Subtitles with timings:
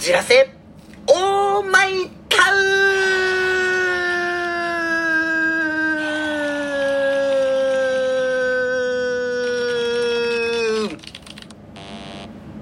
[0.00, 0.48] じらせ。
[1.06, 2.56] オーマイタウ
[10.86, 10.98] ン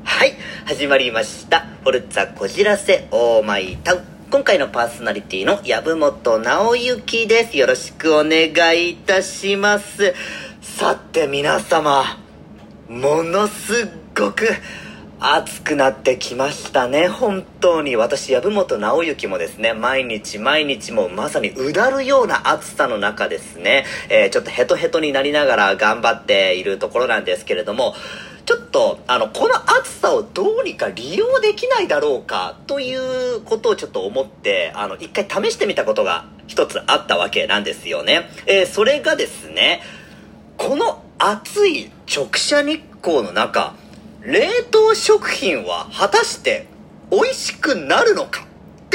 [0.03, 4.01] はい始まりました「フォルツァこじらせオーマイタウン」
[4.33, 7.57] 今回のパーソナリティの籔本直之です。
[7.57, 10.13] よろしくお願いいたします。
[10.61, 12.19] さて皆様
[12.89, 14.49] ものすごく
[15.21, 17.09] 暑くなってきましたね。
[17.09, 17.97] 本当に。
[17.97, 27.95] 私籔本直之もですね毎日毎日もうまさにうだるような暑さの中ですね、えーちょっとヘトヘトになりながら頑張っているところなんですけれども
[28.45, 39.81] ちょっとあのこの暑さをどうにか利用できないだろうかということをちょっと思ってあの一回試してみたことが一つあったわけなんですよね、えーそれがですね
[40.57, 43.75] この暑い直射日光の中
[44.29, 46.67] 冷凍食品は果たして
[47.11, 48.47] 美味しくなるのか？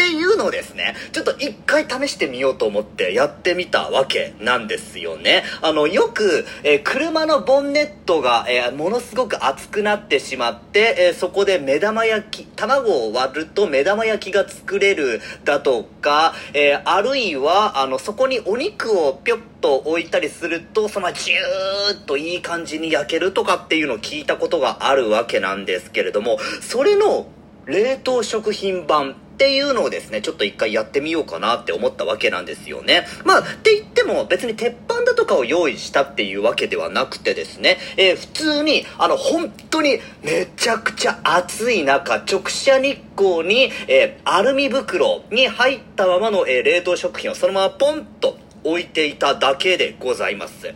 [0.03, 5.43] っていうのをですねちょっと一回試してみようと思ってやってみたわけなんですよね。
[5.61, 27.27] あのよく、えー車のボンネットが、えーものすごく熱くなってしまって、えーそこで目玉焼き卵を割ると目玉焼きが作れるだとか、えあるいはあのそこにお肉をぴょっと置いたりするとそのジューッといい感じに焼けるとかっていうのを聞いたことがあるわけなんですけれどもそれの
[27.65, 33.05] 冷凍食品版っていうのをですね、ちょっと一回やってみようかなって思ったわけなんですよね。
[33.25, 50.73] まあ、って言っても別に鉄板だとかを用意したっていうわけではなくてですね、えー普通に、あの、本当にめちゃくちゃ暑い中、直射日光に、えーアルミ袋に入ったままの、えー冷凍食品をそのままポンと置いていただけでございます。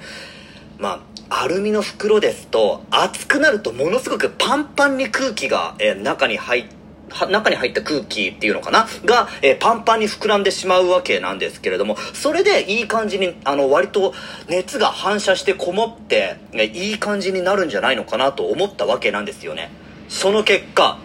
[0.79, 6.76] まあ、アルミの袋ですと、熱くなるとものすごくパンパンに空気が、えー中に入っは
[7.25, 8.87] 中に入った空気っていうのかな？
[9.05, 14.13] が、えーパンパンに膨らんでしまうわけなんですけれども、それでいい感じに、あの、割と
[14.47, 19.71] 熱が反射してこもって、ねいい感じになるんじゃないのかなと思ったわけなんですよね。
[20.09, 20.99] その結果、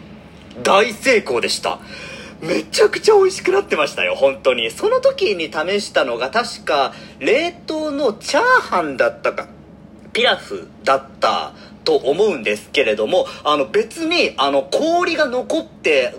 [0.63, 1.81] 大成功でした。
[2.41, 4.71] めちゃくちゃ美味しくなってましたよ、本当に。
[4.71, 9.47] その時に試したのが確か、冷凍のチャーハンだったか、
[10.13, 11.53] ピラフだった
[11.85, 16.15] と思うんですけれども、あの別に、あの氷が残って、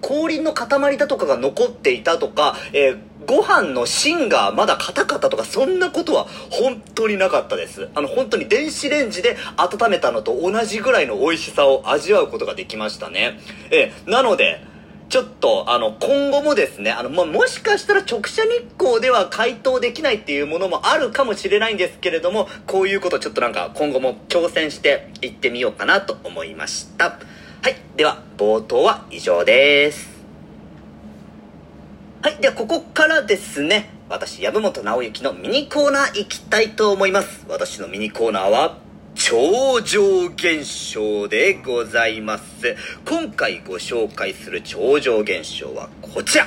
[0.00, 7.88] 氷の塊だとかが残っていたとか、えーご飯の芯がまだ硬かったとか、そんなことは本当になかったです。
[7.96, 13.40] あの本当に電子レンジで温めたのと同じぐらいの美味しさを味わうことができましたね。
[13.72, 14.60] えーなので、
[15.08, 27.18] ちょっと、あの、今後もですね、あの、まあ、もしかしたら直射日光では解凍できないっていうものもあるかもしれないんですけれども、こういうことちょっとなんか今後も挑戦していってみようかなと思いました。
[27.62, 27.76] はい。
[27.96, 30.08] では、冒頭は以上です。
[32.22, 32.36] はい。
[32.40, 37.46] では、ここからですね、私、籔本直之のミニコーナー行きたいと思います。
[37.48, 38.85] 私のミニコーナーは、
[39.16, 40.62] 超常現
[40.92, 42.76] 象でございます。
[43.06, 46.46] 今回ご紹介する超常現象はこちら。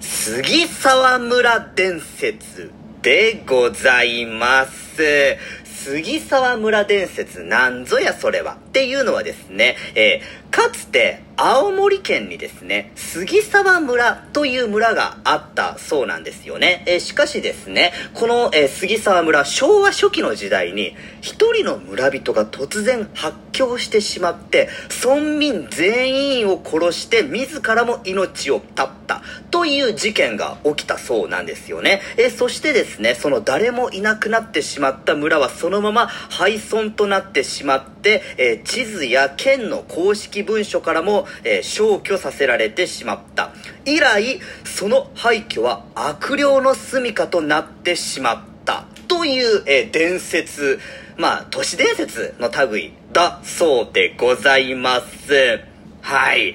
[0.00, 2.72] 杉沢村伝説
[3.02, 5.36] でございます。
[5.64, 16.84] 杉沢村伝説なんぞやそれはっていうのはですね、えーかつて青森県にですね、杉沢村という村があったそうなんですよね。
[16.86, 24.68] えーしかしですね、この、えー杉沢村、昭和初期の時代に一人の村人が突然発狂してしまって、
[25.04, 32.00] 村民全員を殺して自らも命を絶ったという事件が起きたそうなんですよね。
[32.16, 43.52] えーそしてですね、その誰もいなくなってしまった村はそのまま廃村となってしまって、えー地図や県の公式文書からも、えー消去させられてしまった。
[43.84, 48.86] 以来、その廃墟は悪霊の住処となってしまった。
[49.06, 50.80] という、えー伝説、
[51.16, 55.73] まあ、都市伝説の類だそうでございます。
[56.06, 56.54] はい。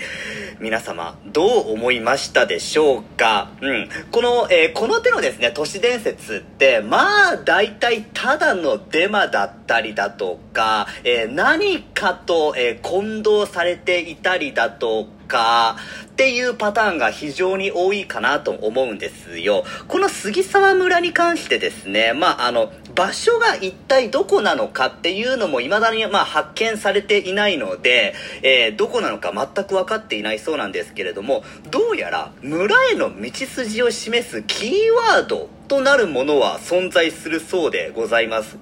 [0.59, 3.49] 皆様、どう思いましたでしょうか？
[3.61, 3.89] うん。
[4.11, 19.63] この、えーこの手のですね、都市伝説って、まあ、大体、ただのデマだったりだとか、えー何かと、えー混同されていたりだとか、っていうパターンが非常に多いかなと思うんですよ。
[19.87, 28.13] この杉沢村に関してですね、まあ、あの、場所が一体どこなのかっていうのも未だにまあ発見されていないので、
[28.43, 34.71] えーどこなのか全く分かっていないそうなんですけれども、どうやら村への道筋を示すキー
[35.15, 38.57] ワードとなるものは存在するそうでございます。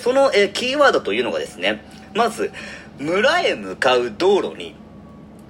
[0.00, 1.84] その、えーキーワードというのがですね、
[2.14, 2.52] まず、
[3.00, 4.76] 村へ向かう道路に、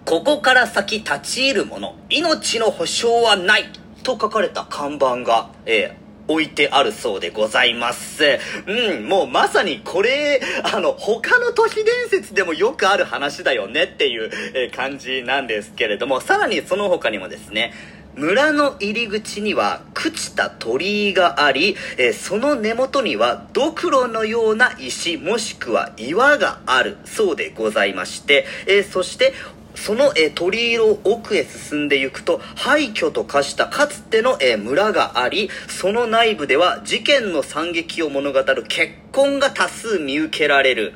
[0.06, 3.64] ここから先立ち入るもの、命の保証はない
[4.02, 8.24] と書かれた看板が、えー置いてあるそうでございます。
[8.66, 17.72] うん、もうまさにこれ、あの、他の都市伝説でもよくある話だよねっていう、え感じなんですけれども、さらにその他にもですね、
[18.14, 29.32] 村の入り口には朽ちた鳥居があり、えー、その根元にはドクロのような石もしくは岩があるそうでございまして、えー、そして
[29.74, 40.94] その、えー、鳥居の奥へ進んでいくと廃墟と化したかつての、えー、村がありその内部では事件の惨劇を物語る結婚が多数見受けられる。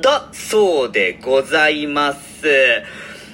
[0.00, 2.46] だそうでございます。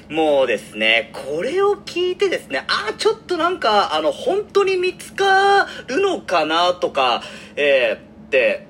[0.08, 7.22] もうですね、これを聞いてですね、ああ、ちょっとなんか、あの、本当に見つかるのかなとか、
[7.56, 8.66] えー、って、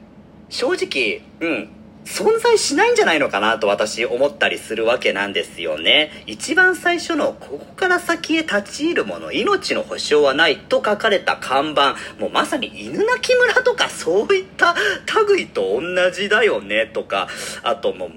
[0.49, 1.69] 正直、うん、
[2.05, 6.25] 存在しないんじゃないのかなと私思ったりするわけなんですよね。
[6.27, 13.07] 一番最初のここから先へ立ち入るもの、命の保証はないと書かれた看板、もうまさに犬鳴
[13.37, 14.75] 村とかそういった
[15.29, 17.29] 類と同じだよねとか、
[17.63, 18.11] あともう、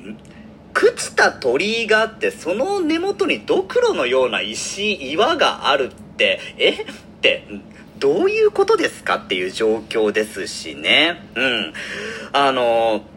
[0.73, 6.39] 朽ちた鳥居があってその根元にドクロのような石岩があるって。
[6.57, 6.71] え？
[6.71, 7.47] って
[7.97, 11.23] どういうことですかっていう状況ですしね。
[11.33, 11.73] うん。
[12.31, 13.16] あのー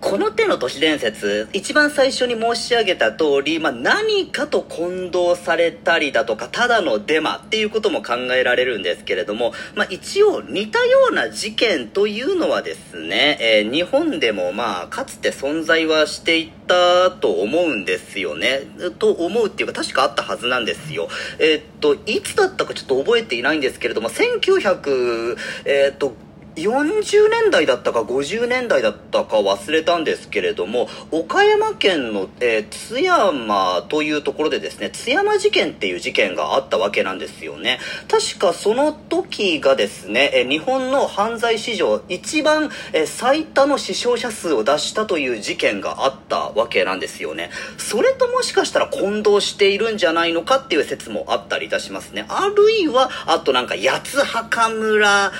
[0.00, 18.62] この手の都市伝説、一番最初に申し上げた通り、まあ、何かと混同されたりだとか、ただのデマっていうことも考えられるんですけれども、まあ、一応似たような事件というのはですね、えー、日本でもまあ、かつて存在はしていたと思うんですよね。
[18.98, 21.08] と思うっていうか、確かあったはずなんですよ。
[21.38, 25.36] えー、っと、いつだったかちょっと覚えていないんですけれども、1900、
[25.66, 26.14] えー、っと、
[26.56, 37.78] 40年代だったか50年代だったか忘れたんですけれども岡山県の、えー、津山というところでですね津山事件っていう事件があったわけなんですよね。
[38.08, 47.50] 確かその時がですね、えー、日本の犯罪史上一番、えー、最多の死傷者数を出したという事件があったわけなんですよね。
[47.78, 52.26] それともしかしたら混同しているんじゃないのかっていう説もあったりいたしますね。
[52.28, 55.32] あるいはあとなんか八つ墓村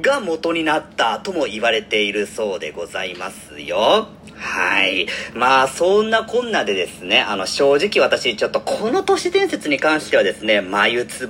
[0.00, 4.08] が元にになったとも言われているそうでございますよ。
[4.34, 5.08] はい。
[5.34, 11.28] まあ、そんなこんなでですね、あの、正直私、ちょっとこの都市伝説に関してはですね、眉唾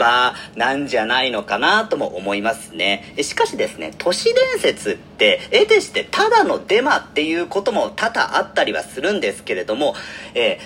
[0.57, 3.15] なんじゃないのかなとも思いますね。
[3.23, 9.95] しかしですね、都市伝説って、絵でしてただのデマっていうことも多々あったりはするんですけれども、
[10.35, 10.59] え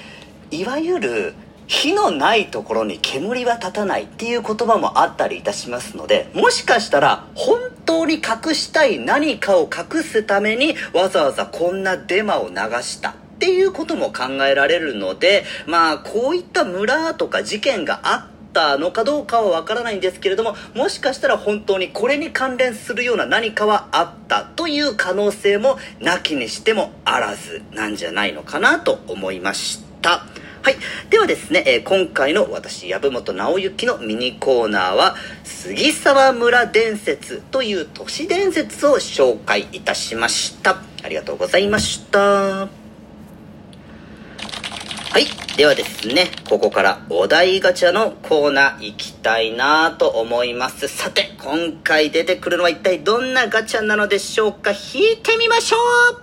[0.50, 1.34] ー、いわゆる、
[1.72, 30.26] 火のないところに煙は立たないっていう言葉もあったりいたしますので、もしかしたら本当に隠したい何かを隠すためにわざわざこんなデマを流したっていうことも考えられるので、まあこういった村とか事件があったのかどうかはわからないんですけれども、もしかしたら本当にこれに関連するような何かはあったという可能性もなきにしてもあらずなんじゃないのかなと思いました。
[31.12, 35.14] ではですね、えー、今回の私、籔本直之のミニコーナーは、
[35.44, 40.78] 杉沢村伝説という都市伝説を紹介いたしました。
[41.04, 42.18] ありがとうございました。
[42.18, 42.68] は
[45.18, 45.26] い。
[45.58, 50.88] ではですね、ここからお題ガチャのコーナー行きたいなと思います。
[50.88, 56.22] さて、今回出てくるのは一体どんなガチャなのでしょうか引いてみましょう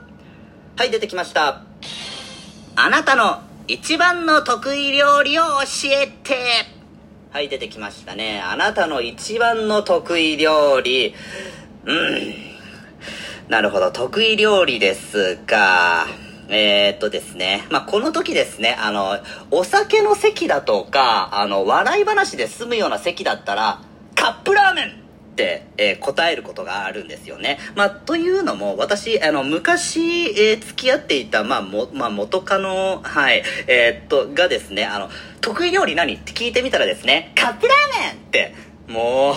[0.78, 1.62] はい、出てきました。
[2.76, 6.34] あなたの一番の得意料理を教えて
[7.32, 8.42] はい、出てきましたね。
[8.42, 11.14] あなたの一番の得意料理。
[11.86, 12.34] うん。
[13.48, 16.08] なるほど、得意料理ですが、
[16.48, 17.68] えー、っとですね。
[17.70, 19.20] まあ、この時ですね、あの、
[19.52, 23.82] お酒の席だとか、あの、笑い話で済むような席だったら、
[24.16, 24.99] カップラーメン、
[25.42, 27.60] えー、答えることがあるんですよね。
[27.76, 35.10] まあ、というのも、私、あの、昔、えー、付き合っていた、まあ、も、まあ、元カノ、はい、えー、っと、がですね、あの、
[35.42, 38.56] 得意料理何って聞いてみたらですね、カップラーメンって、
[38.88, 39.36] もう、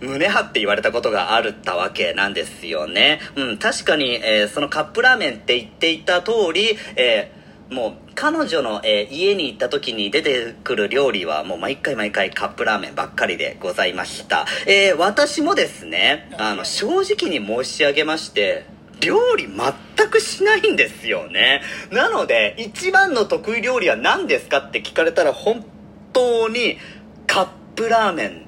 [0.00, 3.20] 胸張って言われたことがあるったわけなんですよね。
[3.34, 7.35] うん、確かに、えー、そのカップラーメンって言っていた通り、えー、
[7.70, 14.46] もう彼女の、えー、家に行った時に出てくる料理はもう毎回毎回カップラーメンばっかりでございました。
[14.66, 18.66] えー、私もですね、あの、正直に申し上げまして、
[19.00, 21.62] 料理全くしないんですよね。
[21.90, 25.64] なので、一番の得意料理は何ですかって聞かれたら本
[26.12, 26.78] 当に
[27.26, 28.45] カップラーメン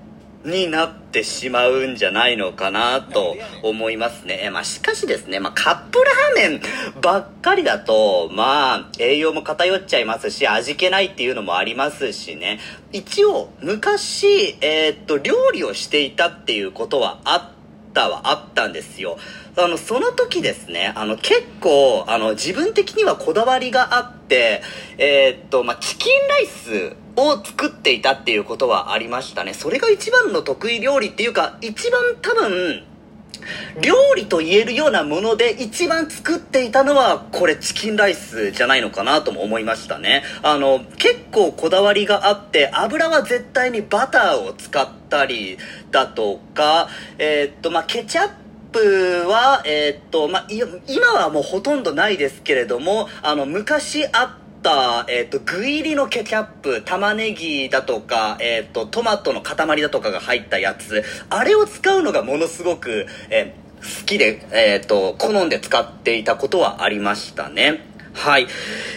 [0.48, 4.50] になってしまうんじゃないのかなと思いますね。
[4.52, 6.60] まあ、しかしですね、まあ、カップラーメン
[7.00, 12.58] ばっかりだと、まあ、栄養も偏っちゃいますし、味気ないっていうのもありますしね。
[12.92, 19.18] 一応、昔、えー、っと、料理をしていたっていうことはあったはあったんですよ。
[19.56, 24.62] あの、その時ですね、あの、結構、あの、自分的にはこだわりがあって、
[24.98, 26.96] えー、っと、まあ、チキンライス
[27.26, 29.54] を作っていたっていうことはありましたね。
[29.54, 32.84] それが一番の得意料理っていうか、一番多分、
[33.80, 40.22] 料理と言えるようなもので一番作っていたのはこれチキンライスじゃないのかなとも思いましたね。
[40.42, 45.58] あの、結構こだわりがあって油は絶対にバターを使ったり
[45.90, 48.30] だとか、えー、っと、まあ、ケチャッ
[48.72, 50.46] プは、えー、っと、まあ、
[50.86, 67.84] 今はもうほとんどないですけれども、あの、昔あった、えっ、と、具入りのケチャップ、玉ねぎだとか、えっ、と、トマトの塊だとかが入ったやつ、あれを使うのがものすごく、え好きで、えっ、と、好んで使っていたことはありましたね。
[68.14, 68.48] はい。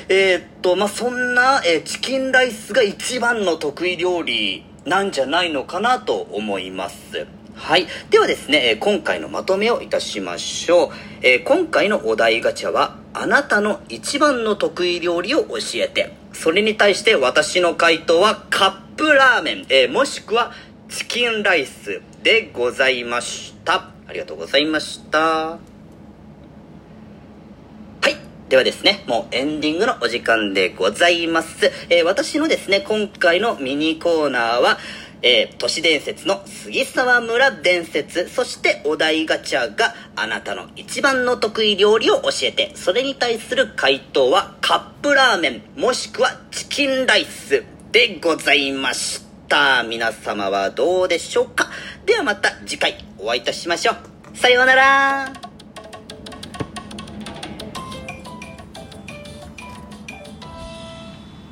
[0.09, 7.27] え、っと、まあ、そんな、え、チキンライスが一番の得意料理なんじゃないのかなと思います。
[7.53, 7.85] はい。
[8.09, 10.89] ではですね、今回のまとめをいたしましょう。
[11.21, 16.21] え、今回のお題ガチャは、あなたの一番の得意料理を教えて。
[16.33, 20.51] それに対して私の回答はカップラーメン、えー、もしくは
[20.89, 23.89] チキンライスでございました。
[24.07, 25.19] ありがとうございました。
[25.19, 25.59] は
[28.05, 28.15] い。
[28.49, 31.71] ではですね、もうエンディングのお時間でございます。
[31.89, 34.77] えー、私のですね、今回のミニコーナーは、
[35.23, 47.63] えー、都市伝説の杉沢村伝説、そしてお題ガチャがあなたの一番の得意料理を教えて、それに対する回答はカップラーメン、もしくはチキンライス。
[47.91, 49.83] でございました。
[49.83, 51.69] 皆様はどうでしょうか。
[52.05, 53.91] ではまた次回お会いいたしましょ
[54.33, 54.37] う。
[54.37, 55.50] さようなら。